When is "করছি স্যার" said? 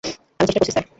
0.59-0.85